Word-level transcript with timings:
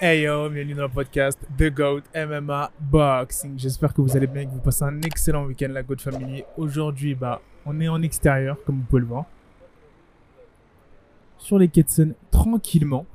Hey 0.00 0.22
yo, 0.22 0.48
bienvenue 0.48 0.74
dans 0.74 0.84
le 0.84 0.88
podcast 0.90 1.36
The 1.58 1.74
GOAT 1.74 2.02
MMA 2.14 2.70
Boxing. 2.78 3.58
J'espère 3.58 3.92
que 3.92 4.00
vous 4.00 4.16
allez 4.16 4.28
bien 4.28 4.42
et 4.42 4.46
que 4.46 4.52
vous 4.52 4.60
passez 4.60 4.84
un 4.84 5.02
excellent 5.02 5.44
week-end, 5.44 5.66
la 5.72 5.82
GOAT 5.82 5.96
Family. 5.98 6.44
Aujourd'hui, 6.56 7.16
bah, 7.16 7.42
on 7.66 7.80
est 7.80 7.88
en 7.88 8.00
extérieur, 8.02 8.56
comme 8.64 8.76
vous 8.76 8.84
pouvez 8.84 9.00
le 9.00 9.08
voir. 9.08 9.24
Sur 11.36 11.58
les 11.58 11.68
Seine, 11.88 12.14
tranquillement. 12.30 13.06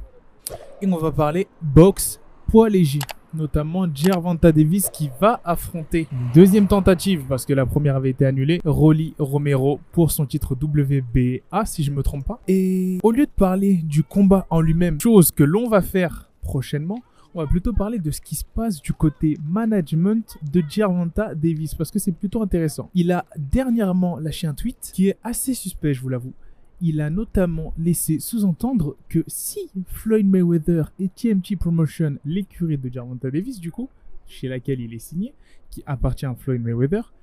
Et 0.82 0.88
on 0.88 0.98
va 0.98 1.14
parler 1.14 1.48
boxe 1.62 2.20
poids 2.50 2.68
léger. 2.68 3.00
Notamment 3.34 3.88
Gervonta 3.96 4.52
Davis 4.52 4.90
qui 4.90 5.10
va 5.22 5.40
affronter 5.46 6.10
une 6.12 6.34
deuxième 6.34 6.68
tentative 6.68 7.24
parce 7.30 7.46
que 7.46 7.54
la 7.54 7.66
première 7.66 7.96
avait 7.96 8.10
été 8.10 8.26
annulée. 8.26 8.60
Rolly 8.66 9.16
Romero 9.20 9.80
pour 9.94 10.12
son 10.12 10.26
titre 10.26 10.54
WBA, 10.62 11.66
si 11.66 11.82
je 11.86 11.92
me 11.92 12.04
trompe 12.04 12.26
pas. 12.26 12.42
Et 12.50 12.98
au 13.04 13.12
lieu 13.14 13.26
de 13.26 13.32
parler 13.32 13.76
du 13.76 14.04
combat 14.04 14.46
en 14.50 14.60
lui-même, 14.60 15.00
chose 15.00 15.32
que 15.32 15.46
l'on 15.46 15.70
va 15.70 15.82
faire 15.82 16.30
prochainement, 16.44 17.02
on 17.36 17.42
va 17.42 17.48
plutôt 17.48 17.74
parler 17.74 17.98
de 17.98 18.12
ce 18.12 18.22
qui 18.22 18.36
se 18.36 18.46
passe 18.46 18.80
du 18.82 18.94
côté 18.94 19.40
management 19.44 20.38
de 20.52 20.64
Gervonta 20.68 21.34
Davis 21.34 21.74
parce 21.74 21.90
que 21.90 21.98
c'est 21.98 22.12
plutôt 22.12 22.44
intéressant. 22.44 22.92
Il 22.94 23.12
a 23.12 23.26
dernièrement 23.38 24.20
lâché 24.20 24.46
un 24.46 24.54
tweet 24.54 24.92
qui 24.94 25.08
est 25.08 25.18
assez 25.24 25.56
suspect, 25.56 25.96
je 25.96 26.02
vous 26.02 26.10
l'avoue. 26.10 26.34
Il 26.80 27.02
a 27.02 27.10
notamment 27.10 27.74
laissé 27.78 28.20
sous-entendre 28.20 28.98
que 29.10 29.24
si 29.28 29.72
Floyd 29.88 30.28
Mayweather 30.28 30.92
et 31.00 31.08
TMT 31.08 31.56
Promotion, 31.58 32.18
l'écurie 32.24 32.78
de 32.78 32.92
Gervonta 32.92 33.32
Davis 33.32 33.60
du 33.60 33.72
coup, 33.72 33.90
chez 34.28 34.48
laquelle 34.48 34.82
il 34.82 34.94
est 34.94 35.00
signé, 35.00 35.34
qui 35.72 35.82
appartient 35.88 36.26
à 36.26 36.36
Floyd 36.36 36.62
Mayweather, 36.62 37.14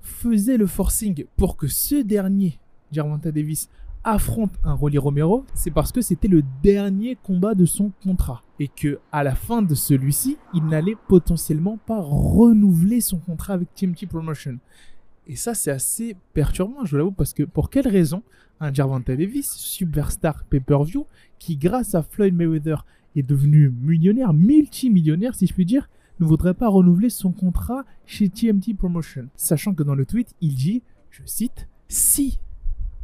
faisait 0.00 0.58
le 0.58 0.66
forcing 0.66 1.24
pour 1.36 1.56
que 1.56 1.66
ce 1.66 1.96
dernier, 1.96 2.60
Gervonta 2.92 3.32
Davis, 3.32 3.68
affronte 4.06 4.54
un 4.62 4.72
Rolly 4.72 4.98
Romero, 4.98 5.44
c'est 5.52 5.72
parce 5.72 5.90
que 5.90 6.00
c'était 6.00 6.28
le 6.28 6.42
dernier 6.62 7.16
combat 7.16 7.54
de 7.54 7.66
son 7.66 7.90
contrat 8.04 8.42
et 8.60 8.68
que 8.68 9.00
à 9.10 9.24
la 9.24 9.34
fin 9.34 9.62
de 9.62 9.74
celui-ci, 9.74 10.38
il 10.54 10.64
n'allait 10.64 10.96
potentiellement 11.08 11.76
pas 11.76 12.00
renouveler 12.00 13.00
son 13.00 13.18
contrat 13.18 13.54
avec 13.54 13.74
TMT 13.74 14.06
Promotion. 14.08 14.58
Et 15.26 15.34
ça, 15.34 15.54
c'est 15.54 15.72
assez 15.72 16.16
perturbant, 16.34 16.84
je 16.84 16.96
l'avoue, 16.96 17.10
parce 17.10 17.32
que 17.32 17.42
pour 17.42 17.68
quelle 17.68 17.88
raison 17.88 18.22
un 18.60 18.72
Gervonta 18.72 19.16
Davis, 19.16 19.50
superstar 19.50 20.44
pay-per-view, 20.44 21.04
qui 21.40 21.56
grâce 21.56 21.96
à 21.96 22.02
Floyd 22.02 22.32
Mayweather 22.32 22.86
est 23.16 23.24
devenu 23.24 23.70
millionnaire, 23.70 24.32
multimillionnaire 24.32 25.34
si 25.34 25.48
je 25.48 25.52
puis 25.52 25.66
dire, 25.66 25.90
ne 26.20 26.26
voudrait 26.26 26.54
pas 26.54 26.68
renouveler 26.68 27.10
son 27.10 27.32
contrat 27.32 27.84
chez 28.06 28.28
TMT 28.28 28.76
Promotion? 28.78 29.26
Sachant 29.34 29.74
que 29.74 29.82
dans 29.82 29.96
le 29.96 30.06
tweet, 30.06 30.32
il 30.40 30.54
dit, 30.54 30.82
je 31.10 31.22
cite, 31.24 31.68
si 31.88 32.38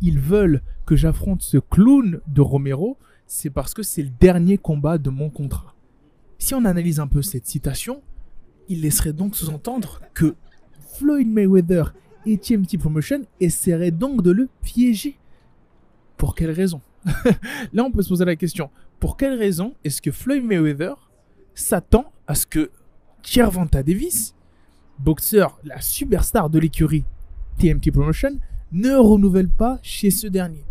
ils 0.00 0.20
veulent 0.20 0.62
que 0.86 0.96
j'affronte 0.96 1.42
ce 1.42 1.58
clown 1.58 2.20
de 2.26 2.40
Romero, 2.40 2.98
c'est 3.26 3.50
parce 3.50 3.74
que 3.74 3.82
c'est 3.82 4.02
le 4.02 4.10
dernier 4.20 4.58
combat 4.58 4.98
de 4.98 5.10
mon 5.10 5.30
contrat. 5.30 5.74
Si 6.38 6.54
on 6.54 6.64
analyse 6.64 7.00
un 7.00 7.06
peu 7.06 7.22
cette 7.22 7.46
citation, 7.46 8.02
il 8.68 8.80
laisserait 8.82 9.12
donc 9.12 9.36
sous-entendre 9.36 10.00
que 10.14 10.34
Floyd 10.96 11.28
Mayweather 11.28 11.94
et 12.26 12.36
TMT 12.36 12.78
Promotion 12.78 13.22
essaieraient 13.40 13.90
donc 13.90 14.22
de 14.22 14.30
le 14.30 14.48
piéger. 14.62 15.18
Pour 16.16 16.34
quelle 16.34 16.50
raison? 16.50 16.80
Là, 17.72 17.84
on 17.84 17.90
peut 17.90 18.02
se 18.02 18.08
poser 18.08 18.24
la 18.24 18.36
question. 18.36 18.70
Pour 19.00 19.16
quelle 19.16 19.38
raison 19.38 19.74
est-ce 19.84 20.00
que 20.00 20.12
Floyd 20.12 20.44
Mayweather 20.44 21.10
s'attend 21.54 22.12
à 22.26 22.34
ce 22.34 22.46
que 22.46 22.70
Gervonta 23.22 23.82
Davis, 23.82 24.34
boxeur, 24.98 25.58
la 25.64 25.80
superstar 25.80 26.50
de 26.50 26.58
l'écurie 26.58 27.04
TMT 27.58 27.90
Promotion, 27.92 28.38
ne 28.72 28.94
renouvelle 28.94 29.48
pas 29.48 29.78
chez 29.82 30.10
ce 30.10 30.26
dernier? 30.26 30.64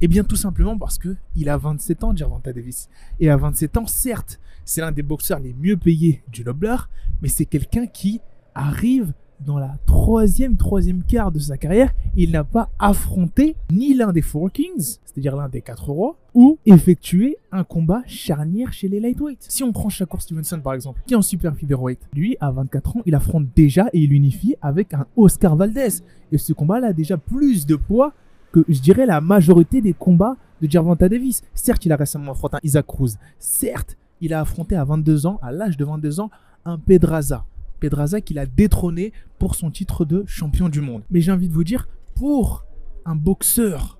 Eh 0.00 0.06
bien, 0.06 0.22
tout 0.22 0.36
simplement 0.36 0.78
parce 0.78 0.96
que 0.96 1.16
il 1.34 1.48
a 1.48 1.56
27 1.56 2.04
ans, 2.04 2.14
Gervonta 2.14 2.52
Davis. 2.52 2.88
Et 3.18 3.30
à 3.30 3.36
27 3.36 3.78
ans, 3.78 3.86
certes, 3.86 4.38
c'est 4.64 4.80
l'un 4.80 4.92
des 4.92 5.02
boxeurs 5.02 5.40
les 5.40 5.54
mieux 5.54 5.76
payés 5.76 6.22
du 6.28 6.44
Nobler, 6.44 6.76
mais 7.20 7.28
c'est 7.28 7.46
quelqu'un 7.46 7.86
qui 7.86 8.20
arrive 8.54 9.12
dans 9.40 9.58
la 9.58 9.76
troisième, 9.86 10.56
troisième 10.56 11.02
quart 11.02 11.30
de 11.30 11.38
sa 11.38 11.56
carrière, 11.56 11.92
il 12.16 12.32
n'a 12.32 12.44
pas 12.44 12.70
affronté 12.78 13.56
ni 13.70 13.94
l'un 13.94 14.12
des 14.12 14.22
Four 14.22 14.50
Kings, 14.50 14.98
c'est-à-dire 15.04 15.36
l'un 15.36 15.48
des 15.48 15.62
quatre 15.62 15.90
rois, 15.90 16.16
ou 16.34 16.58
effectué 16.66 17.36
un 17.52 17.64
combat 17.64 18.02
charnière 18.06 18.72
chez 18.72 18.88
les 18.88 19.00
lightweights. 19.00 19.46
Si 19.48 19.62
on 19.62 19.72
prend 19.72 19.88
Shakur 19.88 20.22
Stevenson 20.22 20.60
par 20.60 20.74
exemple, 20.74 21.02
qui 21.06 21.14
est 21.14 21.16
en 21.16 21.22
super 21.22 21.56
featherweight, 21.56 22.00
lui 22.14 22.36
à 22.40 22.50
24 22.50 22.96
ans, 22.96 23.02
il 23.06 23.14
affronte 23.14 23.46
déjà 23.54 23.88
et 23.92 24.00
il 24.00 24.12
unifie 24.12 24.56
avec 24.60 24.94
un 24.94 25.06
Oscar 25.16 25.56
Valdez. 25.56 26.02
Et 26.32 26.38
ce 26.38 26.52
combat-là 26.52 26.88
a 26.88 26.92
déjà 26.92 27.16
plus 27.16 27.66
de 27.66 27.76
poids 27.76 28.12
que 28.52 28.64
je 28.68 28.80
dirais 28.80 29.06
la 29.06 29.20
majorité 29.20 29.80
des 29.80 29.92
combats 29.92 30.36
de 30.60 30.70
Gervonta 30.70 31.08
Davis. 31.08 31.42
Certes, 31.54 31.84
il 31.86 31.92
a 31.92 31.96
récemment 31.96 32.32
affronté 32.32 32.56
un 32.56 32.60
Isaac 32.62 32.86
Cruz. 32.86 33.16
Certes, 33.38 33.96
il 34.20 34.34
a 34.34 34.40
affronté 34.40 34.76
à 34.76 34.84
22 34.84 35.26
ans, 35.26 35.38
à 35.42 35.52
l'âge 35.52 35.76
de 35.76 35.84
22 35.84 36.20
ans, 36.20 36.30
un 36.64 36.78
Pedraza. 36.78 37.44
Pedraza 37.80 38.20
qu'il 38.20 38.38
a 38.38 38.46
détrôné 38.46 39.12
pour 39.38 39.54
son 39.54 39.70
titre 39.70 40.04
de 40.04 40.24
champion 40.26 40.68
du 40.68 40.80
monde. 40.80 41.02
Mais 41.10 41.20
j'ai 41.20 41.32
envie 41.32 41.48
de 41.48 41.54
vous 41.54 41.64
dire, 41.64 41.88
pour 42.14 42.64
un 43.04 43.14
boxeur 43.14 43.98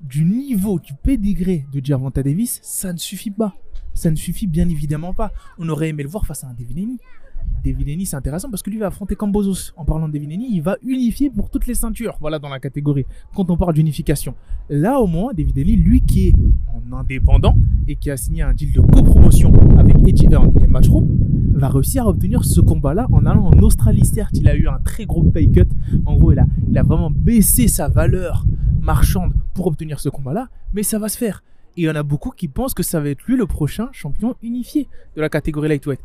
du 0.00 0.24
niveau, 0.24 0.78
du 0.78 0.94
pédigré 0.94 1.66
de 1.72 1.84
Gervonta 1.84 2.22
Davis, 2.22 2.60
ça 2.62 2.92
ne 2.92 2.98
suffit 2.98 3.30
pas. 3.30 3.54
Ça 3.94 4.10
ne 4.10 4.16
suffit 4.16 4.48
bien 4.48 4.68
évidemment 4.68 5.14
pas. 5.14 5.32
On 5.56 5.68
aurait 5.68 5.88
aimé 5.88 6.02
le 6.02 6.08
voir 6.08 6.26
face 6.26 6.42
à 6.42 6.48
un 6.48 6.54
Devineni. 6.54 6.98
Devineni, 7.64 8.04
c'est 8.04 8.16
intéressant 8.16 8.50
parce 8.50 8.62
que 8.62 8.70
lui 8.70 8.78
va 8.78 8.88
affronter 8.88 9.16
Cambozos. 9.16 9.72
En 9.76 9.84
parlant 9.84 10.06
de 10.06 10.12
Devineni, 10.12 10.48
il 10.52 10.60
va 10.60 10.76
unifier 10.82 11.30
pour 11.30 11.48
toutes 11.48 11.66
les 11.66 11.74
ceintures. 11.74 12.16
Voilà 12.20 12.38
dans 12.38 12.50
la 12.50 12.60
catégorie. 12.60 13.06
Quand 13.34 13.50
on 13.50 13.56
parle 13.56 13.74
d'unification. 13.74 14.34
Là, 14.68 15.00
au 15.00 15.06
moins, 15.06 15.32
Devineni, 15.32 15.76
lui 15.76 16.02
qui 16.02 16.28
est 16.28 16.34
en 16.68 16.96
indépendant 16.96 17.56
et 17.88 17.96
qui 17.96 18.10
a 18.10 18.16
signé 18.16 18.42
un 18.42 18.52
deal 18.52 18.72
de 18.72 18.80
copromotion 18.80 19.52
avec 19.78 19.96
Eddie 20.06 20.26
Hearn 20.30 20.52
et 20.62 20.66
Matchroom, 20.66 21.08
va 21.54 21.68
réussir 21.68 22.04
à 22.04 22.08
obtenir 22.08 22.44
ce 22.44 22.60
combat-là 22.60 23.06
en 23.12 23.24
allant 23.24 23.46
en 23.46 23.58
Australie. 23.60 24.04
Certes, 24.04 24.36
il 24.36 24.48
a 24.48 24.54
eu 24.54 24.68
un 24.68 24.78
très 24.84 25.06
gros 25.06 25.22
pay 25.22 25.50
cut. 25.50 25.68
En 26.04 26.16
gros, 26.16 26.32
il 26.32 26.38
a, 26.38 26.46
il 26.68 26.76
a 26.76 26.82
vraiment 26.82 27.10
baissé 27.10 27.68
sa 27.68 27.88
valeur 27.88 28.44
marchande 28.80 29.32
pour 29.54 29.66
obtenir 29.66 30.00
ce 30.00 30.10
combat-là. 30.10 30.48
Mais 30.74 30.82
ça 30.82 30.98
va 30.98 31.08
se 31.08 31.16
faire. 31.16 31.42
Et 31.76 31.82
il 31.82 31.84
y 31.84 31.90
en 31.90 31.96
a 31.96 32.02
beaucoup 32.02 32.30
qui 32.30 32.48
pensent 32.48 32.74
que 32.74 32.82
ça 32.82 33.00
va 33.00 33.08
être 33.08 33.24
lui 33.26 33.36
le 33.36 33.46
prochain 33.46 33.88
champion 33.92 34.36
unifié 34.42 34.86
de 35.16 35.20
la 35.20 35.28
catégorie 35.28 35.68
lightweight. 35.68 36.00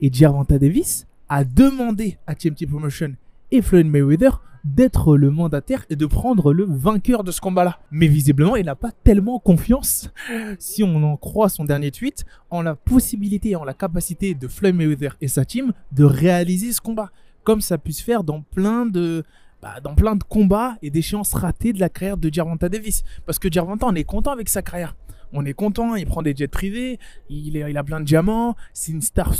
Et 0.00 0.12
Gervonta 0.12 0.58
Davis 0.58 1.06
a 1.28 1.44
demandé 1.44 2.18
à 2.26 2.34
TMT 2.34 2.66
Promotion 2.68 3.14
et 3.50 3.62
Floyd 3.62 3.86
Mayweather 3.86 4.42
d'être 4.64 5.16
le 5.16 5.30
mandataire 5.30 5.86
et 5.90 5.96
de 5.96 6.06
prendre 6.06 6.52
le 6.52 6.64
vainqueur 6.64 7.24
de 7.24 7.30
ce 7.30 7.40
combat-là. 7.40 7.78
Mais 7.90 8.08
visiblement, 8.08 8.56
il 8.56 8.66
n'a 8.66 8.74
pas 8.74 8.90
tellement 9.04 9.38
confiance, 9.38 10.10
si 10.58 10.82
on 10.82 11.02
en 11.04 11.16
croit 11.16 11.48
son 11.48 11.64
dernier 11.64 11.92
tweet, 11.92 12.24
en 12.50 12.62
la 12.62 12.74
possibilité 12.74 13.50
et 13.50 13.56
en 13.56 13.64
la 13.64 13.74
capacité 13.74 14.34
de 14.34 14.48
Floyd 14.48 14.74
Mayweather 14.74 15.16
et 15.20 15.28
sa 15.28 15.44
team 15.44 15.72
de 15.92 16.04
réaliser 16.04 16.72
ce 16.72 16.80
combat. 16.80 17.10
Comme 17.44 17.60
ça 17.60 17.78
puisse 17.78 18.00
faire 18.00 18.24
dans 18.24 18.42
plein 18.42 18.86
de, 18.86 19.22
bah, 19.62 19.80
dans 19.82 19.94
plein 19.94 20.16
de 20.16 20.24
combats 20.24 20.76
et 20.82 20.90
d'échéances 20.90 21.32
ratées 21.32 21.72
de 21.72 21.78
la 21.78 21.88
carrière 21.88 22.16
de 22.16 22.32
Gervonta 22.32 22.68
Davis. 22.68 23.04
Parce 23.24 23.38
que 23.38 23.50
Gervonta, 23.50 23.86
on 23.86 23.94
est 23.94 24.04
content 24.04 24.32
avec 24.32 24.48
sa 24.48 24.62
carrière 24.62 24.96
on 25.32 25.44
est 25.44 25.54
content, 25.54 25.94
il 25.94 26.06
prend 26.06 26.22
des 26.22 26.34
jets 26.34 26.48
privés, 26.48 26.98
il, 27.28 27.76
a 27.76 27.84
plein 27.84 28.00
de 28.00 28.04
diamants, 28.04 28.56
c'est 28.72 28.92
une 28.92 29.02
star 29.02 29.34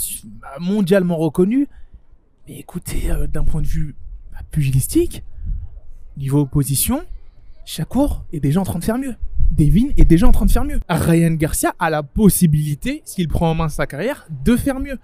mondialement 0.61 1.17
reconnue. 1.17 1.69
Mais 2.49 2.59
écoutez, 2.59 3.11
euh, 3.11 3.27
d'un 3.27 3.45
point 3.45 3.63
de 3.63 3.67
vue 3.67 3.95
bah, 4.33 4.39
pugilistique, 4.51 5.23
niveau 6.17 6.41
opposition, 6.41 7.03
Shakur 7.65 8.25
est 8.33 8.41
déjà 8.41 8.61
en 8.61 8.65
train 8.65 8.79
de 8.79 8.85
faire 8.85 8.99
mieux. 8.99 9.15
Devin 9.51 9.89
est 9.97 10.05
déjà 10.05 10.27
en 10.27 10.33
train 10.33 10.47
de 10.47 10.51
faire 10.51 10.65
mieux. 10.65 10.81
Ryan 10.89 11.33
Garcia 11.33 11.75
a 11.79 11.91
la 11.91 12.03
possibilité, 12.03 13.03
s'il 13.05 13.29
prend 13.29 13.51
en 13.51 13.55
main 13.55 13.69
sa 13.69 13.87
carrière, 13.87 14.27
de 14.45 14.57
faire 14.57 14.81
mieux. 14.81 14.99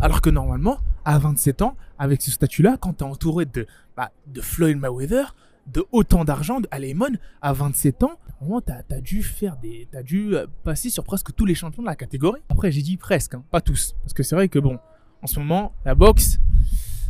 Alors 0.00 0.20
que 0.20 0.30
normalement, 0.30 0.78
à 1.04 1.18
27 1.18 1.62
ans, 1.62 1.76
avec 1.98 2.22
ce 2.22 2.30
statut-là, 2.30 2.76
quand 2.80 2.98
tu 2.98 3.04
es 3.04 3.06
entouré 3.06 3.44
de, 3.44 3.66
bah, 3.96 4.12
de 4.26 4.40
Floyd 4.40 4.78
Mayweather, 4.78 5.34
de 5.72 5.84
autant 5.92 6.24
d'argent 6.24 6.60
à 6.70 6.78
Lemon 6.78 7.16
à 7.42 7.52
27 7.52 8.04
ans, 8.04 8.18
tu 8.40 8.72
as, 8.94 9.00
dû 9.00 9.22
faire 9.22 9.56
des, 9.56 9.88
as 9.94 10.02
dû 10.02 10.34
euh, 10.34 10.46
passer 10.64 10.90
sur 10.90 11.04
presque 11.04 11.34
tous 11.34 11.44
les 11.44 11.54
champions 11.54 11.82
de 11.82 11.88
la 11.88 11.96
catégorie. 11.96 12.40
Après, 12.48 12.70
j'ai 12.70 12.82
dit 12.82 12.96
presque, 12.96 13.34
hein, 13.34 13.44
pas 13.50 13.60
tous, 13.60 13.94
parce 14.02 14.12
que 14.12 14.22
c'est 14.22 14.34
vrai 14.34 14.48
que 14.48 14.58
bon, 14.58 14.78
en 15.22 15.26
ce 15.26 15.38
moment, 15.38 15.74
la 15.84 15.94
boxe, 15.94 16.38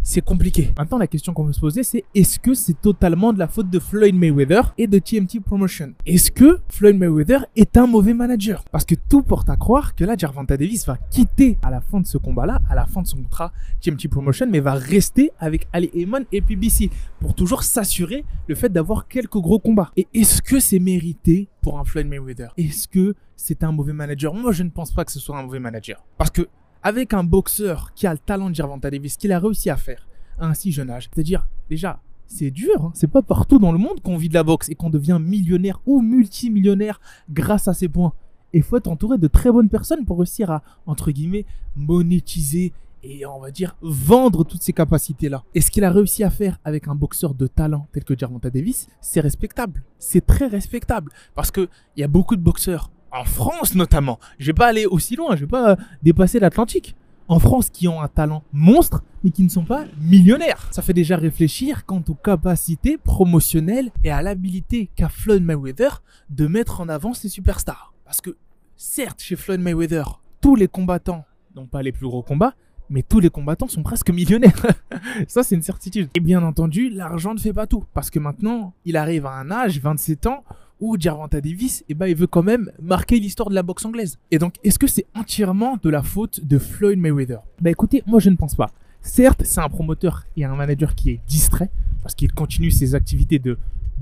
c'est 0.09 0.23
compliqué. 0.23 0.73
Maintenant, 0.79 0.97
la 0.97 1.07
question 1.07 1.35
qu'on 1.35 1.45
veut 1.45 1.53
se 1.53 1.61
poser, 1.61 1.83
c'est 1.83 2.03
est-ce 2.15 2.39
que 2.39 2.55
c'est 2.55 2.81
totalement 2.81 3.35
de 3.35 3.39
la 3.39 3.47
faute 3.47 3.69
de 3.69 3.79
Floyd 3.79 4.15
Mayweather 4.15 4.73
et 4.79 4.87
de 4.87 4.99
TMT 4.99 5.41
Promotion? 5.45 5.93
Est-ce 6.07 6.31
que 6.31 6.61
Floyd 6.71 6.97
Mayweather 6.97 7.45
est 7.57 7.77
un 7.77 7.87
mauvais 7.87 8.15
manager? 8.15 8.65
Parce 8.73 8.87
que 8.87 8.95
tout 8.95 9.23
porte 9.23 9.51
à 9.51 9.57
croire 9.57 9.95
que 9.95 10.05
là, 10.05 10.17
Gervonta 10.17 10.57
Davis 10.57 10.87
va 10.87 10.97
quitter 11.11 11.59
à 11.63 11.71
la 11.71 11.83
fin 11.83 12.01
de 12.01 12.07
ce 12.07 12.17
combat-là, 12.17 12.61
à 12.71 12.75
la 12.75 12.87
fin 12.87 13.03
de 13.03 13.07
son 13.07 13.19
contrat 13.19 13.53
TMT 13.83 14.09
Promotion, 14.09 14.47
mais 14.51 14.61
va 14.61 14.73
rester 14.73 15.31
avec 15.39 15.69
Ali 15.75 15.91
Heyman 15.93 16.25
et 16.33 16.41
PBC 16.41 16.89
pour 17.21 17.35
toujours 17.35 17.63
s'assurer 17.63 18.25
le 18.47 18.55
fait 18.55 18.71
d'avoir 18.71 19.09
quelques 19.09 19.37
gros 19.37 19.59
combats. 19.59 19.91
Et 19.99 20.09
est-ce 20.15 20.41
que 20.41 20.59
c'est 20.59 20.79
mérité 20.79 21.51
pour 21.61 21.79
un 21.79 21.85
Floyd 21.85 22.07
Mayweather? 22.07 22.55
Est-ce 22.57 22.89
que 22.89 23.15
c'est 23.37 23.63
un 23.63 23.73
mauvais 23.73 23.93
manager? 23.93 24.33
Moi, 24.33 24.53
je 24.53 24.63
ne 24.63 24.71
pense 24.71 24.91
pas 24.91 25.05
que 25.05 25.13
ce 25.13 25.21
soit 25.21 25.39
un 25.39 25.43
mauvais 25.43 25.61
manager. 25.61 26.03
Parce 26.17 26.31
que 26.31 26.49
avec 26.83 27.15
un 27.15 27.25
boxeur 27.25 27.93
qui 27.95 28.07
a 28.07 28.13
le 28.13 28.19
talent 28.19 28.51
de 28.51 28.55
Gervonta 28.55 28.91
Davis, 28.91 29.17
qu'il 29.17 29.33
a 29.33 29.39
réussi 29.39 29.71
à 29.71 29.77
faire 29.77 30.09
à 30.39 30.47
un 30.47 30.55
si 30.55 30.73
jeune 30.73 30.91
âge, 30.91 31.09
c'est-à-dire 31.13 31.47
déjà 31.69 32.01
c'est 32.29 32.51
dur, 32.51 32.85
hein. 32.85 32.93
c'est 32.95 33.11
pas 33.11 33.23
partout 33.23 33.59
dans 33.59 33.73
le 33.73 33.79
monde 33.79 34.01
qu'on 34.01 34.17
vit 34.17 34.29
de 34.29 34.35
la 34.35 34.45
boxe 34.45 34.69
et 34.69 34.75
qu'on 34.75 34.91
devient 34.91 35.19
millionnaire 35.21 35.81
ou 35.87 36.03
multimillionnaire 36.03 37.01
grâce 37.31 37.69
à 37.69 37.75
ses 37.75 37.89
points. 37.89 38.13
Et 38.53 38.63
faut 38.63 38.77
être 38.77 38.89
entouré 38.89 39.19
de 39.19 39.27
très 39.27 39.51
bonnes 39.51 39.69
personnes 39.69 40.05
pour 40.05 40.19
réussir 40.19 40.51
à, 40.51 40.63
entre 40.87 41.11
guillemets, 41.11 41.47
monétiser 41.75 42.73
et 43.03 43.25
on 43.27 43.39
va 43.39 43.51
dire 43.51 43.77
vendre 43.81 44.45
toutes 44.45 44.63
ces 44.63 44.73
capacités-là. 44.73 45.45
Et 45.55 45.61
ce 45.61 45.71
qu'il 45.71 45.85
a 45.85 45.91
réussi 45.91 46.25
à 46.25 46.31
faire 46.31 46.59
avec 46.65 46.89
un 46.89 46.95
boxeur 46.95 47.35
de 47.35 47.47
talent 47.47 47.87
tel 47.93 48.05
que 48.05 48.17
Gervonta 48.17 48.51
Davis, 48.51 48.89
c'est 49.01 49.21
respectable. 49.21 49.83
C'est 49.99 50.27
très 50.27 50.47
respectable 50.47 51.13
parce 51.35 51.51
que 51.51 51.69
il 51.97 52.01
y 52.01 52.05
a 52.05 52.09
beaucoup 52.09 52.37
de 52.37 52.43
boxeurs 52.43 52.91
en 53.13 53.25
France 53.25 53.75
notamment. 53.75 54.19
Je 54.39 54.47
vais 54.47 54.55
pas 54.55 54.67
aller 54.67 54.87
aussi 54.87 55.17
loin, 55.17 55.37
je 55.37 55.41
vais 55.41 55.47
pas 55.47 55.77
dépasser 56.03 56.39
l'Atlantique. 56.39 56.95
En 57.31 57.39
France, 57.39 57.69
qui 57.69 57.87
ont 57.89 58.01
un 58.01 58.09
talent 58.09 58.43
monstre, 58.55 59.03
mais 59.23 59.31
qui 59.31 59.43
ne 59.43 59.51
sont 59.51 59.67
pas 59.67 59.85
millionnaires. 60.01 60.67
Ça 60.71 60.81
fait 60.81 60.95
déjà 60.95 61.19
réfléchir 61.19 61.85
quant 61.85 62.03
aux 62.09 62.15
capacités 62.15 62.97
promotionnelles 62.97 63.91
et 64.03 64.11
à 64.11 64.23
l'habilité 64.23 64.89
qu'a 64.97 65.11
Floyd 65.11 65.45
Mayweather 65.45 66.03
de 66.31 66.47
mettre 66.47 66.81
en 66.81 66.89
avant 66.89 67.13
ses 67.13 67.29
superstars. 67.29 67.93
Parce 68.07 68.23
que, 68.23 68.35
certes, 68.77 69.21
chez 69.21 69.37
Floyd 69.37 69.61
Mayweather, 69.61 70.23
tous 70.41 70.57
les 70.57 70.69
combattants, 70.69 71.27
non 71.55 71.67
pas 71.67 71.83
les 71.83 71.93
plus 71.93 72.07
gros 72.07 72.23
combats, 72.23 72.55
mais 72.89 73.03
tous 73.03 73.21
les 73.21 73.29
combattants 73.29 73.69
sont 73.69 73.83
presque 73.83 74.11
millionnaires. 74.11 74.65
Ça, 75.29 75.43
c'est 75.43 75.55
une 75.55 75.63
certitude. 75.63 76.09
Et 76.15 76.21
bien 76.21 76.43
entendu, 76.43 76.89
l'argent 76.89 77.35
ne 77.35 77.39
fait 77.39 77.53
pas 77.53 77.67
tout. 77.67 77.85
Parce 77.93 78.09
que 78.09 78.19
maintenant, 78.19 78.73
il 78.87 78.97
arrive 78.97 79.27
à 79.27 79.33
un 79.33 79.51
âge, 79.51 79.79
27 79.81 80.27
ans, 80.27 80.45
où 80.81 80.97
Gervonta 80.99 81.41
Davis, 81.41 81.85
eh 81.89 81.95
ben, 81.95 82.07
il 82.07 82.15
veut 82.15 82.27
quand 82.27 82.43
même 82.43 82.71
marquer 82.81 83.19
l'histoire 83.19 83.49
de 83.49 83.55
la 83.55 83.63
boxe 83.63 83.85
anglaise. 83.85 84.19
Et 84.31 84.39
donc, 84.39 84.55
est-ce 84.65 84.79
que 84.79 84.87
c'est 84.87 85.07
entièrement 85.15 85.79
de 85.83 85.91
la 85.91 86.03
faute 86.03 86.45
de 86.45 86.59
Floyd 86.59 86.99
Mayweather? 86.99 87.41
Bah 87.61 87.71
écoutez, 87.71 88.03
moi 88.07 88.21
je 88.21 88.31
ne 88.31 88.37
pense 88.37 88.55
pas. 88.55 88.71
Certes, 89.03 89.43
c'est 89.45 89.61
un 89.61 89.69
promoteur 89.69 90.25
et 90.37 90.45
un 90.45 90.55
manager 90.55 90.95
qui 90.95 91.11
est 91.11 91.21
distrait, 91.27 91.71
parce 92.03 92.15
qu'il 92.15 92.33
continue 92.33 92.71
ses 92.71 92.95
activités 92.95 93.39
de 93.39 93.59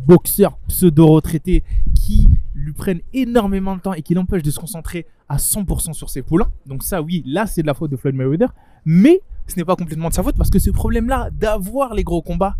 boxeur 0.06 0.58
pseudo-retraité 0.68 1.62
qui 1.94 2.28
lui 2.54 2.72
prennent 2.72 3.00
énormément 3.12 3.76
de 3.76 3.80
temps 3.80 3.94
et 3.94 4.02
qui 4.02 4.14
l'empêchent 4.14 4.42
de 4.42 4.50
se 4.50 4.58
concentrer 4.58 5.06
à 5.28 5.36
100% 5.36 5.92
sur 5.92 6.10
ses 6.10 6.22
poulains. 6.22 6.50
Donc 6.66 6.82
ça, 6.82 7.02
oui, 7.02 7.22
là, 7.26 7.46
c'est 7.46 7.62
de 7.62 7.66
la 7.66 7.74
faute 7.74 7.90
de 7.90 7.96
Floyd 7.96 8.14
Mayweather. 8.14 8.54
Mais 8.84 9.20
ce 9.46 9.56
n'est 9.56 9.64
pas 9.64 9.76
complètement 9.76 10.08
de 10.08 10.14
sa 10.14 10.22
faute 10.22 10.36
parce 10.36 10.50
que 10.50 10.58
ce 10.58 10.70
problème-là 10.70 11.30
d'avoir 11.32 11.94
les 11.94 12.04
gros 12.04 12.22
combats, 12.22 12.56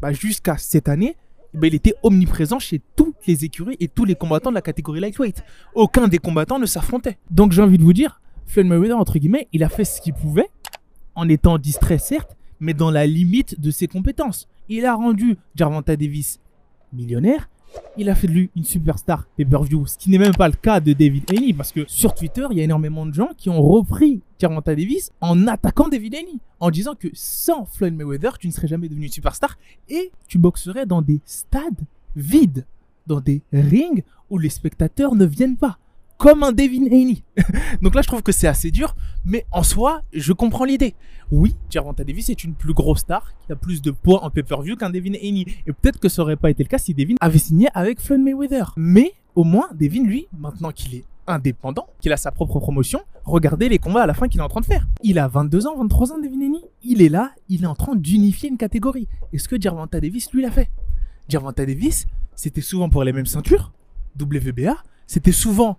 bah, 0.00 0.12
jusqu'à 0.12 0.56
cette 0.56 0.88
année, 0.88 1.16
bah, 1.54 1.66
il 1.66 1.74
était 1.74 1.94
omniprésent 2.02 2.58
chez 2.58 2.80
toutes 2.96 3.26
les 3.26 3.44
écuries 3.44 3.76
et 3.80 3.88
tous 3.88 4.04
les 4.04 4.14
combattants 4.14 4.50
de 4.50 4.54
la 4.54 4.62
catégorie 4.62 5.00
lightweight. 5.00 5.42
Aucun 5.74 6.08
des 6.08 6.18
combattants 6.18 6.58
ne 6.58 6.66
s'affrontait. 6.66 7.18
Donc 7.30 7.52
j'ai 7.52 7.62
envie 7.62 7.78
de 7.78 7.82
vous 7.82 7.92
dire, 7.92 8.20
Floyd 8.46 8.66
Mayweather, 8.66 8.98
entre 8.98 9.18
guillemets, 9.18 9.48
il 9.52 9.64
a 9.64 9.68
fait 9.68 9.84
ce 9.84 10.00
qu'il 10.00 10.14
pouvait, 10.14 10.50
en 11.14 11.28
étant 11.28 11.58
distrait 11.58 11.98
certes, 11.98 12.36
mais 12.60 12.74
dans 12.74 12.90
la 12.90 13.06
limite 13.06 13.60
de 13.60 13.70
ses 13.70 13.88
compétences. 13.88 14.48
Il 14.68 14.84
a 14.84 14.94
rendu 14.94 15.36
Gervonta 15.54 15.96
Davis 15.96 16.40
millionnaire, 16.92 17.48
il 17.96 18.08
a 18.08 18.14
fait 18.14 18.26
de 18.26 18.32
lui 18.32 18.50
une 18.56 18.64
superstar 18.64 19.26
pay-per-view, 19.36 19.86
ce 19.86 19.98
qui 19.98 20.10
n'est 20.10 20.18
même 20.18 20.34
pas 20.34 20.48
le 20.48 20.54
cas 20.54 20.80
de 20.80 20.92
David 20.92 21.24
Haney, 21.30 21.52
parce 21.52 21.72
que 21.72 21.84
sur 21.88 22.14
Twitter, 22.14 22.46
il 22.50 22.58
y 22.58 22.60
a 22.60 22.64
énormément 22.64 23.06
de 23.06 23.12
gens 23.12 23.30
qui 23.36 23.50
ont 23.50 23.60
repris 23.60 24.20
Gervonta 24.38 24.74
Davis 24.74 25.10
en 25.20 25.46
attaquant 25.46 25.88
David 25.88 26.14
Haney, 26.14 26.38
en 26.60 26.70
disant 26.70 26.94
que 26.94 27.08
sans 27.12 27.64
Floyd 27.66 27.94
Mayweather, 27.94 28.38
tu 28.38 28.46
ne 28.46 28.52
serais 28.52 28.68
jamais 28.68 28.88
devenu 28.88 29.06
une 29.06 29.12
superstar 29.12 29.58
et 29.88 30.12
tu 30.28 30.38
boxerais 30.38 30.86
dans 30.86 31.02
des 31.02 31.20
stades 31.24 31.84
vides, 32.14 32.66
dans 33.06 33.20
des 33.20 33.42
rings 33.52 34.02
où 34.30 34.38
les 34.38 34.50
spectateurs 34.50 35.14
ne 35.14 35.24
viennent 35.24 35.56
pas 35.56 35.78
comme 36.18 36.42
un 36.42 36.52
Devin 36.52 36.86
Haney. 36.86 37.22
Donc 37.82 37.94
là, 37.94 38.02
je 38.02 38.08
trouve 38.08 38.22
que 38.22 38.32
c'est 38.32 38.48
assez 38.48 38.70
dur, 38.70 38.94
mais 39.24 39.46
en 39.52 39.62
soi, 39.62 40.02
je 40.12 40.32
comprends 40.32 40.64
l'idée. 40.64 40.94
Oui, 41.30 41.56
Gervonta 41.70 42.04
Davis 42.04 42.28
est 42.28 42.44
une 42.44 42.54
plus 42.54 42.74
grosse 42.74 43.00
star 43.00 43.32
qui 43.46 43.52
a 43.52 43.56
plus 43.56 43.80
de 43.80 43.90
poids 43.90 44.24
en 44.24 44.30
pay-per-view 44.30 44.76
qu'un 44.76 44.90
Devin 44.90 45.14
Haney. 45.14 45.46
Et 45.66 45.72
peut-être 45.72 46.00
que 46.00 46.08
ça 46.08 46.22
aurait 46.22 46.36
pas 46.36 46.50
été 46.50 46.62
le 46.62 46.68
cas 46.68 46.78
si 46.78 46.92
Devin 46.92 47.14
avait 47.20 47.38
signé 47.38 47.68
avec 47.72 48.00
Floyd 48.00 48.20
Mayweather. 48.20 48.74
Mais 48.76 49.12
au 49.34 49.44
moins, 49.44 49.68
Devin, 49.74 50.04
lui, 50.04 50.26
maintenant 50.36 50.72
qu'il 50.72 50.94
est 50.96 51.04
indépendant, 51.28 51.86
qu'il 52.00 52.12
a 52.12 52.16
sa 52.16 52.32
propre 52.32 52.58
promotion, 52.58 53.00
regardez 53.24 53.68
les 53.68 53.78
combats 53.78 54.02
à 54.02 54.06
la 54.06 54.14
fin 54.14 54.26
qu'il 54.26 54.40
est 54.40 54.44
en 54.44 54.48
train 54.48 54.60
de 54.60 54.66
faire. 54.66 54.88
Il 55.02 55.18
a 55.18 55.28
22 55.28 55.66
ans, 55.66 55.76
23 55.76 56.12
ans, 56.12 56.18
Devin 56.18 56.40
Haney. 56.40 56.64
Il 56.82 57.00
est 57.02 57.10
là, 57.10 57.32
il 57.48 57.62
est 57.62 57.66
en 57.66 57.74
train 57.74 57.94
d'unifier 57.94 58.48
une 58.48 58.56
catégorie. 58.56 59.06
Est-ce 59.32 59.48
que 59.48 59.60
Gervonta 59.60 60.00
Davis, 60.00 60.32
lui, 60.32 60.42
l'a 60.42 60.50
fait? 60.50 60.70
Gervonta 61.28 61.64
Davis, 61.64 62.06
c'était 62.34 62.62
souvent 62.62 62.88
pour 62.88 63.04
les 63.04 63.12
mêmes 63.12 63.26
ceintures, 63.26 63.72
WBA, 64.18 64.76
c'était 65.06 65.32
souvent 65.32 65.78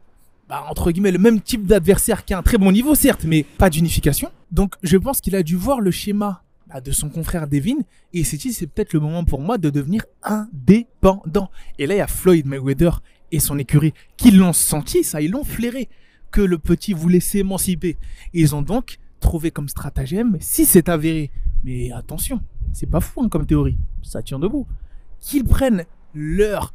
bah, 0.50 0.66
entre 0.68 0.92
guillemets, 0.92 1.12
le 1.12 1.20
même 1.20 1.40
type 1.40 1.68
d'adversaire 1.68 2.26
qui 2.26 2.34
a 2.34 2.40
un 2.40 2.42
très 2.42 2.58
bon 2.58 2.72
niveau, 2.72 2.96
certes, 2.96 3.24
mais 3.24 3.44
pas 3.44 3.70
d'unification. 3.70 4.32
Donc, 4.52 4.74
je 4.82 4.98
pense 4.98 5.22
qu'il 5.22 5.36
a 5.36 5.44
dû 5.44 5.56
voir 5.56 5.80
le 5.80 5.92
schéma 5.92 6.42
bah, 6.68 6.82
de 6.82 6.92
son 6.92 7.10
confrère 7.10 7.48
Devin 7.48 7.78
et 8.14 8.24
s'est 8.24 8.38
c'est 8.52 8.66
peut-être 8.66 8.94
le 8.94 9.00
moment 9.00 9.24
pour 9.24 9.42
moi 9.42 9.60
de 9.60 9.70
devenir 9.70 10.04
indépendant. 10.24 11.52
Et 11.78 11.86
là, 11.86 11.94
il 11.94 11.98
y 12.00 12.02
a 12.02 12.08
Floyd 12.08 12.48
Mayweather 12.48 13.04
et 13.32 13.40
son 13.40 13.60
écurie 13.60 13.94
qui 14.18 14.32
l'ont 14.32 14.54
senti, 14.54 15.04
ça, 15.04 15.22
ils 15.22 15.30
l'ont 15.30 15.44
flairé, 15.44 15.88
que 16.32 16.42
le 16.42 16.58
petit 16.58 16.94
voulait 16.94 17.20
s'émanciper. 17.20 17.98
Ils 18.34 18.56
ont 18.56 18.64
donc 18.64 18.98
trouvé 19.20 19.52
comme 19.52 19.70
stratagème, 19.70 20.38
si 20.40 20.66
c'est 20.66 20.90
avéré, 20.90 21.30
mais 21.64 21.92
attention, 21.92 22.42
c'est 22.74 22.90
pas 22.90 23.02
fou 23.02 23.22
hein, 23.22 23.30
comme 23.30 23.46
théorie, 23.46 23.78
ça 24.02 24.24
tient 24.24 24.40
debout, 24.40 24.66
qu'ils 25.20 25.44
prennent 25.44 25.86
leur, 26.16 26.74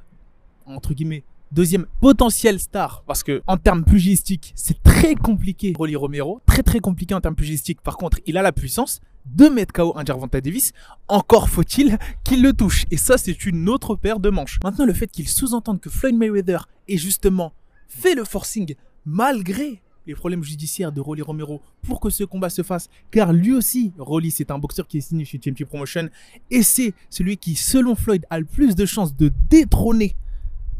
entre 0.66 0.94
guillemets, 0.94 1.24
Deuxième 1.54 1.86
potentiel 2.00 2.58
star, 2.58 3.04
parce 3.06 3.22
que 3.22 3.40
en 3.46 3.56
termes 3.56 3.84
pugistiques, 3.84 4.52
c'est 4.56 4.82
très 4.82 5.14
compliqué. 5.14 5.72
Rolly 5.78 5.94
Romero, 5.94 6.40
très 6.46 6.64
très 6.64 6.80
compliqué 6.80 7.14
en 7.14 7.20
termes 7.20 7.36
pugistiques. 7.36 7.80
Par 7.80 7.96
contre, 7.96 8.18
il 8.26 8.36
a 8.36 8.42
la 8.42 8.50
puissance 8.50 9.00
de 9.24 9.46
mettre 9.46 9.72
KO 9.72 9.96
un 9.96 10.04
Gervonta 10.04 10.40
Davis. 10.40 10.72
Encore 11.06 11.48
faut-il 11.48 11.96
qu'il 12.24 12.42
le 12.42 12.54
touche. 12.54 12.86
Et 12.90 12.96
ça, 12.96 13.18
c'est 13.18 13.46
une 13.46 13.68
autre 13.68 13.94
paire 13.94 14.18
de 14.18 14.30
manches. 14.30 14.58
Maintenant, 14.64 14.84
le 14.84 14.92
fait 14.92 15.06
qu'il 15.06 15.28
sous-entende 15.28 15.78
que 15.78 15.90
Floyd 15.90 16.16
Mayweather 16.16 16.66
ait 16.88 16.96
justement 16.96 17.52
fait 17.86 18.16
le 18.16 18.24
forcing 18.24 18.74
malgré 19.06 19.80
les 20.08 20.16
problèmes 20.16 20.42
judiciaires 20.42 20.90
de 20.90 21.00
Rolly 21.00 21.22
Romero 21.22 21.62
pour 21.82 22.00
que 22.00 22.10
ce 22.10 22.24
combat 22.24 22.50
se 22.50 22.64
fasse, 22.64 22.88
car 23.12 23.32
lui 23.32 23.52
aussi, 23.52 23.92
Rolly, 23.96 24.32
c'est 24.32 24.50
un 24.50 24.58
boxeur 24.58 24.88
qui 24.88 24.98
est 24.98 25.02
signé 25.02 25.24
chez 25.24 25.38
TMT 25.38 25.66
Promotion, 25.66 26.08
et 26.50 26.64
c'est 26.64 26.94
celui 27.10 27.36
qui, 27.36 27.54
selon 27.54 27.94
Floyd, 27.94 28.26
a 28.28 28.40
le 28.40 28.44
plus 28.44 28.74
de 28.74 28.84
chances 28.86 29.16
de 29.16 29.30
détrôner 29.48 30.16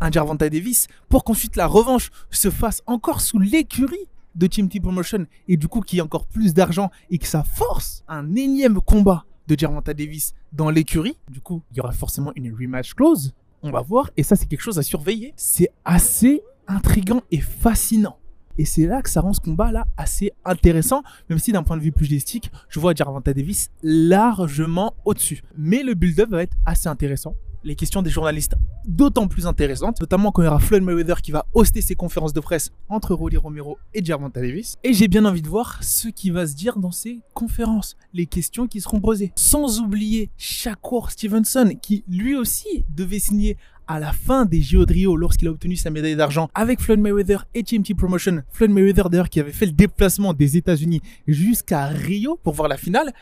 un 0.05 0.11
Gervonta 0.11 0.51
Davis 0.51 0.87
pour 1.09 1.25
qu'ensuite 1.25 1.57
la 1.57 1.67
revanche 1.67 2.11
se 2.31 2.51
fasse 2.51 2.83
encore 2.87 3.23
sous 3.23 3.39
l'écurie 3.39 3.97
de 4.35 4.47
Team 4.47 4.69
T 4.69 4.79
Promotion 4.79 5.27
et 5.49 5.57
du 5.57 5.67
coup 5.67 5.81
qu'il 5.81 5.97
y 5.97 5.99
ait 6.01 6.03
encore 6.03 6.27
plus 6.27 6.53
d'argent 6.53 6.91
et 7.11 7.19
que 7.19 7.27
ça 7.27 7.43
force 7.43 8.05
un 8.07 8.35
énième 8.35 8.81
combat 8.81 9.25
de 9.47 9.59
Gervonta 9.59 9.95
Davis 9.95 10.35
dans 10.53 10.69
l'écurie. 10.69 11.17
Du 11.31 11.41
coup, 11.41 11.63
il 11.71 11.79
y 11.79 11.81
aura 11.81 11.93
forcément 11.93 12.33
une 12.37 12.53
rematch 12.55 12.95
clause. 12.95 13.33
On 13.63 13.71
va 13.71 13.81
voir 13.81 14.11
et 14.19 14.23
ça 14.23 14.37
c'est 14.37 14.45
quelque 14.47 14.61
chose 14.61 14.79
à 14.79 14.83
surveiller. 14.83 15.33
C'est 15.37 15.71
assez 15.87 16.43
intrigant 16.69 17.23
et 17.31 17.41
fascinant. 17.41 18.19
Et 18.59 18.67
c'est 18.67 18.87
là 18.87 19.01
que 19.01 19.09
ça 19.09 19.23
rend 19.23 19.33
ce 19.33 19.41
combat 19.41 19.73
là 19.73 19.87
assez 19.97 20.33
intéressant, 20.45 21.03
même 21.31 21.39
si 21.39 21.51
d'un 21.51 21.63
point 21.63 21.77
de 21.79 21.83
vue 21.83 21.93
pugilistique, 21.93 22.53
je 22.69 22.79
vois 22.79 22.95
Gervonta 22.95 23.33
Davis 23.33 23.71
largement 23.83 24.95
au-dessus. 25.07 25.43
Mais 25.57 25.83
le 25.83 25.95
build-up 25.95 26.29
va 26.29 26.43
être 26.43 26.57
assez 26.67 26.89
intéressant 26.89 27.35
les 27.65 27.75
questions 27.75 28.03
des 28.03 28.11
journalistes 28.11 28.55
d'autant 28.87 29.27
plus 29.27 29.47
intéressantes, 29.47 30.01
notamment 30.01 30.31
quand 30.31 30.43
il 30.43 30.45
y 30.45 30.49
aura 30.49 30.61
Floyd 30.61 30.83
Mayweather 30.83 31.23
qui 31.23 31.33
va 31.33 31.47
hoster 31.55 31.81
ses 31.81 31.95
conférences 31.95 32.33
de 32.33 32.41
presse 32.41 32.71
entre 32.89 33.15
Rolly 33.15 33.37
Romero 33.37 33.79
et 33.95 34.05
Gervonta 34.05 34.41
Davis. 34.41 34.77
Et 34.85 34.93
j'ai 34.93 35.09
bien 35.09 35.25
envie 35.25 35.43
de 35.43 35.49
voir 35.49 35.83
ce 35.83 36.09
qui 36.09 36.31
va 36.31 36.47
se 36.47 36.55
dire 36.55 36.77
dans 36.77 36.91
ces 36.91 37.21
conférences, 37.33 37.97
les 38.13 38.27
questions 38.27 38.67
qui 38.67 38.81
seront 38.81 39.01
posées. 39.01 39.33
Sans 39.37 39.81
oublier 39.81 40.31
Shakur 40.37 41.11
Stevenson 41.11 41.73
qui 41.81 42.05
lui 42.09 42.37
aussi 42.37 42.85
devait 42.95 43.19
signer 43.19 43.57
à 43.87 43.99
la 43.99 44.13
fin 44.13 44.45
des 44.45 44.63
JO 44.63 44.87
de 44.87 44.93
Rio 44.93 45.17
lorsqu'il 45.17 45.49
a 45.49 45.51
obtenu 45.51 45.77
sa 45.77 45.91
médaille 45.91 46.17
d'argent 46.17 46.49
avec 46.55 46.81
Floyd 46.81 47.01
Mayweather 47.01 47.47
et 47.55 47.63
TMT 47.63 47.95
Promotion. 47.97 48.43
Floyd 48.51 48.71
Mayweather 48.71 49.11
d'ailleurs 49.11 49.29
qui 49.29 49.41
avait 49.41 49.53
fait 49.53 49.67
le 49.67 49.73
déplacement 49.73 50.33
des 50.33 50.57
États-Unis 50.57 51.03
jusqu'à 51.27 51.87
Rio 51.87 52.39
pour 52.43 52.55
voir 52.55 52.69
la 52.69 52.77
finale. 52.77 53.13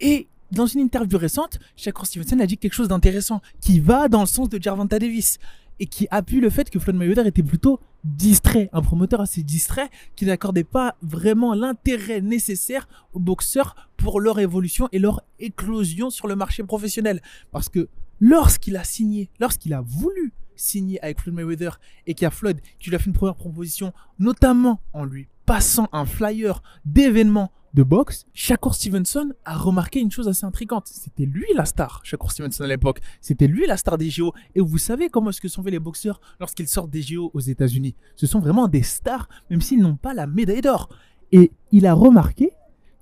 Et 0.00 0.28
dans 0.52 0.66
une 0.66 0.80
interview 0.80 1.18
récente, 1.18 1.58
Shakur 1.76 2.06
Stevenson 2.06 2.38
a 2.40 2.46
dit 2.46 2.58
quelque 2.58 2.74
chose 2.74 2.88
d'intéressant 2.88 3.40
qui 3.60 3.80
va 3.80 4.08
dans 4.08 4.20
le 4.20 4.26
sens 4.26 4.48
de 4.48 4.62
Gervonta 4.62 4.98
Davis 4.98 5.38
et 5.80 5.86
qui 5.86 6.06
appuie 6.10 6.40
le 6.40 6.50
fait 6.50 6.68
que 6.68 6.78
Floyd 6.78 6.96
Mayweather 6.96 7.26
était 7.26 7.42
plutôt 7.42 7.80
distrait, 8.04 8.68
un 8.72 8.82
promoteur 8.82 9.20
assez 9.22 9.42
distrait 9.42 9.88
qui 10.14 10.26
n'accordait 10.26 10.64
pas 10.64 10.96
vraiment 11.00 11.54
l'intérêt 11.54 12.20
nécessaire 12.20 12.86
aux 13.14 13.18
boxeurs 13.18 13.88
pour 13.96 14.20
leur 14.20 14.38
évolution 14.40 14.88
et 14.92 14.98
leur 14.98 15.22
éclosion 15.38 16.10
sur 16.10 16.28
le 16.28 16.36
marché 16.36 16.62
professionnel. 16.62 17.22
Parce 17.50 17.70
que 17.70 17.88
lorsqu'il 18.20 18.76
a 18.76 18.84
signé, 18.84 19.30
lorsqu'il 19.40 19.72
a 19.72 19.80
voulu 19.80 20.34
signer 20.54 21.02
avec 21.02 21.18
Floyd 21.18 21.34
Mayweather 21.34 21.80
et 22.06 22.14
qu'il 22.14 22.24
y 22.24 22.26
a 22.26 22.30
Floyd 22.30 22.60
qui 22.78 22.90
lui 22.90 22.96
a 22.96 22.98
fait 22.98 23.06
une 23.06 23.14
première 23.14 23.36
proposition, 23.36 23.92
notamment 24.18 24.80
en 24.92 25.04
lui 25.04 25.28
passant 25.46 25.88
un 25.92 26.04
flyer 26.04 26.62
d'événements 26.84 27.52
de 27.74 27.82
boxe, 27.82 28.26
Shakur 28.34 28.74
Stevenson 28.74 29.32
a 29.44 29.56
remarqué 29.56 30.00
une 30.00 30.10
chose 30.10 30.28
assez 30.28 30.44
intrigante. 30.44 30.88
C'était 30.88 31.24
lui 31.24 31.46
la 31.54 31.64
star, 31.64 32.00
Shakur 32.04 32.30
Stevenson 32.30 32.64
à 32.64 32.66
l'époque. 32.66 33.00
C'était 33.20 33.46
lui 33.46 33.66
la 33.66 33.76
star 33.76 33.96
des 33.96 34.10
JO. 34.10 34.32
Et 34.54 34.60
vous 34.60 34.78
savez 34.78 35.08
comment 35.08 35.30
est-ce 35.30 35.40
que 35.40 35.48
sont 35.48 35.62
faits 35.62 35.72
les 35.72 35.78
boxeurs 35.78 36.20
lorsqu'ils 36.38 36.68
sortent 36.68 36.90
des 36.90 37.02
JO 37.02 37.30
aux 37.32 37.40
États-Unis? 37.40 37.94
Ce 38.16 38.26
sont 38.26 38.40
vraiment 38.40 38.68
des 38.68 38.82
stars, 38.82 39.28
même 39.48 39.62
s'ils 39.62 39.80
n'ont 39.80 39.96
pas 39.96 40.12
la 40.12 40.26
médaille 40.26 40.60
d'or. 40.60 40.88
Et 41.32 41.52
il 41.70 41.86
a 41.86 41.94
remarqué 41.94 42.50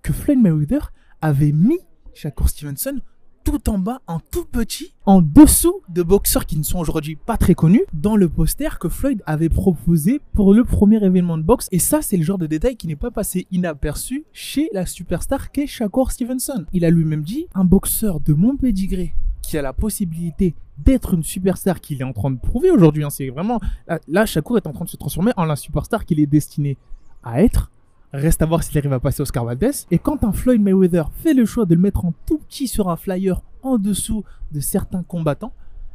que 0.03 0.13
Floyd 0.13 0.39
Mayweather 0.39 0.93
avait 1.21 1.53
mis 1.53 1.81
Shakur 2.15 2.49
Stevenson 2.49 3.01
tout 3.45 3.69
en 3.71 3.79
bas, 3.79 4.01
en 4.07 4.21
tout 4.21 4.45
petit, 4.45 4.95
en 5.07 5.23
dessous 5.23 5.81
de 5.89 6.03
boxeurs 6.03 6.47
qui 6.47 6.59
ne 6.59 6.63
sont 6.63 6.79
aujourd'hui 6.79 7.17
pas 7.17 7.37
très 7.37 7.55
connus, 7.55 7.85
dans 7.93 8.17
le 8.17 8.29
poster 8.29 8.79
que 8.79 8.89
Floyd 8.89 9.23
avait 9.27 9.49
proposé 9.49 10.21
pour 10.33 10.55
le 10.55 10.65
premier 10.65 11.03
événement 11.05 11.39
de 11.39 11.43
boxe. 11.43 11.69
Et 11.73 11.79
ça, 11.79 12.03
c'est 12.03 12.17
le 12.17 12.23
genre 12.23 12.39
de 12.39 12.47
détail 12.47 12.77
qui 12.77 12.87
n'est 12.87 12.97
pas 12.97 13.11
passé 13.11 13.47
inaperçu 13.51 14.25
chez 14.33 14.69
la 14.73 14.87
superstar 14.87 15.51
qu'est 15.51 15.67
Shakur 15.67 16.11
Stevenson. 16.13 16.65
Il 16.73 16.85
a 16.85 16.91
lui-même 16.91 17.23
dit, 17.23 17.47
un 17.55 17.65
boxeur 17.65 18.21
de 18.21 18.35
mon 18.35 18.57
pédigré 18.57 19.15
qui 19.43 19.59
a 19.59 19.63
la 19.63 19.73
possibilité 19.73 20.55
d'être 20.79 21.15
une 21.15 21.23
superstar 21.23 21.81
qu'il 21.81 22.01
est 22.01 22.05
en 22.05 22.13
train 22.13 22.31
de 22.31 22.39
prouver 22.39 22.71
aujourd'hui. 22.71 23.05
Hein, 23.05 23.11
c'est 23.11 23.29
vraiment 23.31 23.61
là, 24.07 24.27
Shakur 24.27 24.57
est 24.57 24.67
en 24.67 24.73
train 24.73 24.85
de 24.85 24.91
se 24.91 24.97
transformer 24.97 25.33
en 25.37 25.45
la 25.45 25.57
superstar 25.57 26.05
qu'il 26.05 26.21
est 26.21 26.27
destiné 26.27 26.77
à 27.23 27.43
être. 27.43 27.71
Reste 28.13 28.43
à 28.43 28.47
voir 28.47 28.65
s'il 28.65 28.77
arrive 28.77 28.93
à 28.93 28.99
passer 28.99 29.23
Oscar 29.23 29.45
Valdez. 29.45 29.71
Et 29.93 29.99
quand 29.99 30.25
un 30.25 30.33
Floyd 30.33 30.61
Mayweather 30.61 31.11
fait 31.23 31.33
le 31.33 31.45
choix 31.45 31.65
de 31.65 31.77
le 31.77 31.81
mettre 31.81 32.05
en 32.05 32.13
tout 32.27 32.39
petit 32.39 32.67
sur 32.67 32.89
un 32.89 32.97
flyer 32.97 33.41
en 33.63 33.79
dessous 33.79 34.25
de 34.51 34.59
certains 34.59 35.05
combattants, 35.05 35.53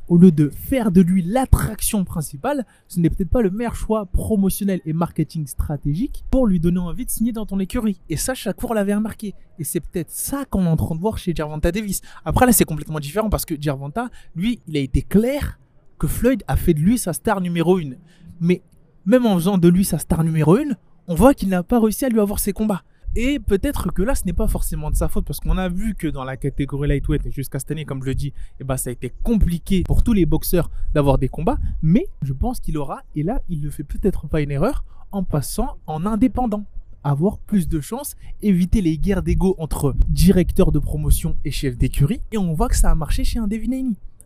au 0.08 0.18
lieu 0.18 0.32
de 0.32 0.50
faire 0.50 0.92
de 0.92 1.02
lui 1.02 1.24
l'attraction 1.24 2.06
principale, 2.06 2.66
ce 2.88 3.02
n'est 3.02 3.10
peut-être 3.10 3.30
pas 3.30 3.42
le 3.42 3.50
meilleur 3.50 3.76
choix 3.76 4.06
promotionnel 4.06 4.80
et 4.86 4.94
marketing 4.94 5.46
stratégique 5.48 6.24
pour 6.32 6.48
lui 6.48 6.62
donner 6.62 6.80
envie 6.80 7.06
de 7.06 7.12
signer 7.12 7.34
dans 7.34 7.46
ton 7.46 7.60
écurie. 7.60 8.00
Et 8.08 8.16
ça, 8.16 8.34
Shakur 8.34 8.74
l'avait 8.74 8.96
remarqué. 8.96 9.34
Et 9.60 9.66
c'est 9.66 9.82
peut-être 9.82 10.12
ça 10.12 10.46
qu'on 10.46 10.66
est 10.66 10.70
en 10.70 10.78
train 10.78 10.96
de 10.96 11.02
voir 11.02 11.18
chez 11.18 11.36
Gervonta 11.36 11.72
Davis. 11.72 12.02
Après, 12.24 12.46
là, 12.46 12.54
c'est 12.54 12.66
complètement 12.66 13.00
différent 13.00 13.30
parce 13.30 13.46
que 13.46 13.60
Gervonta, 13.60 14.10
lui, 14.36 14.62
il 14.68 14.78
a 14.78 14.80
été 14.80 15.02
clair 15.02 15.60
que 15.98 16.08
Floyd 16.08 16.44
a 16.48 16.56
fait 16.56 16.74
de 16.74 16.80
lui 16.80 16.98
sa 16.98 17.12
star 17.12 17.42
numéro 17.42 17.78
une. 17.78 17.98
Mais 18.40 18.62
même 19.06 19.26
en 19.26 19.36
faisant 19.36 19.58
de 19.58 19.68
lui 19.68 19.84
sa 19.84 19.98
star 19.98 20.24
numéro 20.24 20.58
une, 20.58 20.78
on 21.08 21.16
voit 21.16 21.34
qu'il 21.34 21.50
n'a 21.50 21.64
pas 21.64 21.80
réussi 21.80 22.06
à 22.06 22.10
lui 22.10 22.20
avoir 22.20 22.40
ses 22.40 22.54
combats. 22.54 22.84
Et 23.16 23.40
peut-être 23.40 23.94
que 23.94 24.02
là, 24.02 24.14
ce 24.14 24.26
n'est 24.26 24.34
pas 24.34 24.48
forcément 24.48 24.92
de 24.92 24.96
sa 24.96 25.08
faute, 25.08 25.26
parce 25.26 25.40
qu'on 25.40 25.58
a 25.58 25.70
vu 25.70 25.96
que 25.96 26.08
dans 26.08 26.26
la 26.26 26.36
catégorie 26.36 26.90
lightweight, 26.90 27.32
jusqu'à 27.32 27.60
cette 27.60 27.72
année, 27.72 27.86
comme 27.86 28.02
je 28.02 28.08
le 28.08 28.16
dis, 28.16 28.34
eh 28.60 28.66
ben, 28.66 28.76
ça 28.76 28.90
a 28.90 28.94
été 28.94 29.14
compliqué 29.24 29.84
pour 29.84 30.04
tous 30.04 30.12
les 30.12 30.26
boxeurs 30.26 30.70
d'avoir 30.94 31.18
des 31.18 31.30
combats. 31.30 31.58
Mais 31.82 32.08
je 32.24 32.34
pense 32.34 32.60
qu'il 32.60 32.78
aura, 32.78 33.04
et 33.16 33.24
là, 33.24 33.42
il 33.48 33.62
ne 33.62 33.70
fait 33.70 33.84
peut-être 33.84 34.28
pas 34.28 34.42
une 34.42 34.52
erreur, 34.52 34.84
en 35.12 35.24
passant 35.24 35.78
en 35.88 36.06
indépendant 36.06 36.66
avoir 37.06 37.38
plus 37.38 37.70
de 37.70 37.80
chances, 37.80 38.16
éviter 38.42 38.82
les 38.82 38.98
guerres 38.98 39.22
d'ego 39.22 39.56
entre 39.60 39.96
directeur 40.10 40.72
de 40.72 40.80
promotion 40.80 41.38
et 41.46 41.52
chef 41.52 41.78
d'écurie. 41.78 42.20
Et 42.32 42.38
on 42.38 42.54
voit 42.54 42.68
que 42.68 42.76
ça 42.76 42.90
a 42.90 42.96
marché 42.96 43.24
chez 43.24 43.38
un 43.38 43.48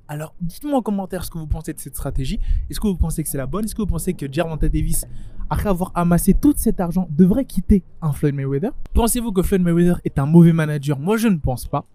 alors, 0.09 0.33
dites-moi 0.41 0.79
en 0.79 0.81
commentaire 0.81 1.23
ce 1.23 1.29
que 1.29 1.37
vous 1.37 1.45
pensez 1.45 1.71
de 1.71 1.79
cette 1.79 1.95
stratégie. 1.95 2.39
Est-ce 2.67 2.79
que 2.79 2.87
vous 2.87 2.97
pensez 2.97 3.21
que 3.21 3.29
c'est 3.29 3.37
la 3.37 3.45
bonne? 3.45 3.65
Est-ce 3.65 3.75
que 3.75 3.83
vous 3.83 3.87
pensez 3.87 4.15
que 4.15 4.25
Gervonta 4.29 4.67
Davis, 4.67 5.05
après 5.51 5.69
avoir 5.69 5.91
amassé 5.93 6.33
tout 6.33 6.53
cet 6.57 6.79
argent, 6.79 7.07
devrait 7.11 7.45
quitter 7.45 7.83
un 8.01 8.11
Floyd 8.11 8.33
Mayweather? 8.33 8.71
Pensez-vous 8.95 9.31
que 9.31 9.43
Floyd 9.43 9.61
Mayweather 9.61 10.01
est 10.03 10.17
un 10.17 10.25
mauvais 10.25 10.51
manager? 10.51 10.97
Moi, 10.97 11.17
je 11.17 11.27
ne 11.27 11.37
pense 11.37 11.67
pas. 11.67 11.85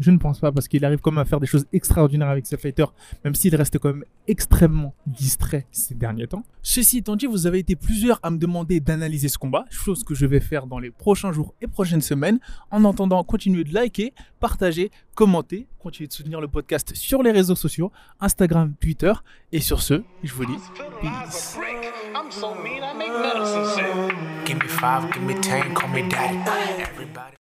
Je 0.00 0.10
ne 0.10 0.16
pense 0.16 0.40
pas 0.40 0.50
parce 0.50 0.66
qu'il 0.66 0.84
arrive 0.84 1.00
quand 1.00 1.12
même 1.12 1.20
à 1.20 1.26
faire 1.26 1.40
des 1.40 1.46
choses 1.46 1.66
extraordinaires 1.74 2.30
avec 2.30 2.46
ses 2.46 2.56
fighters, 2.56 2.92
même 3.22 3.34
s'il 3.34 3.54
reste 3.54 3.78
quand 3.78 3.90
même 3.90 4.04
extrêmement 4.26 4.94
distrait 5.06 5.66
ces 5.70 5.94
derniers 5.94 6.26
temps. 6.26 6.42
Ceci 6.62 6.98
étant 6.98 7.16
dit, 7.16 7.26
vous 7.26 7.46
avez 7.46 7.58
été 7.58 7.76
plusieurs 7.76 8.18
à 8.22 8.30
me 8.30 8.38
demander 8.38 8.80
d'analyser 8.80 9.28
ce 9.28 9.36
combat, 9.36 9.66
chose 9.70 10.02
que 10.02 10.14
je 10.14 10.24
vais 10.24 10.40
faire 10.40 10.66
dans 10.66 10.78
les 10.78 10.90
prochains 10.90 11.32
jours 11.32 11.54
et 11.60 11.66
prochaines 11.66 12.00
semaines. 12.00 12.40
En 12.70 12.84
attendant, 12.86 13.22
continuez 13.24 13.64
de 13.64 13.74
liker, 13.74 14.14
partager, 14.40 14.90
commenter, 15.14 15.66
continuez 15.78 16.08
de 16.08 16.12
soutenir 16.14 16.40
le 16.40 16.48
podcast 16.48 16.94
sur 16.94 17.22
les 17.22 17.30
réseaux 17.30 17.54
sociaux, 17.54 17.92
Instagram, 18.20 18.74
Twitter. 18.80 19.12
Et 19.52 19.60
sur 19.60 19.82
ce, 19.82 20.02
je 20.22 20.32
vous 20.32 20.46
dis 20.46 20.56
peace. 21.02 21.58